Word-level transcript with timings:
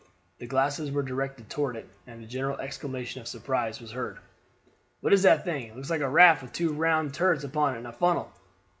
The 0.39 0.47
glasses 0.47 0.89
were 0.89 1.03
directed 1.03 1.47
toward 1.47 1.75
it, 1.75 1.87
and 2.07 2.23
a 2.23 2.25
general 2.27 2.57
exclamation 2.59 3.21
of 3.21 3.27
surprise 3.27 3.79
was 3.79 3.91
heard. 3.91 4.17
"What 4.99 5.13
is 5.13 5.21
the 5.21 5.37
thing? 5.37 5.67
It 5.67 5.75
looks 5.75 5.91
like 5.91 6.01
a 6.01 6.09
raft 6.09 6.41
with 6.41 6.53
two 6.53 6.73
round 6.73 7.13
turrets 7.13 7.43
upon 7.43 7.75
it, 7.75 7.77
and 7.77 7.85
a 7.85 7.93
funnel." 7.93 8.31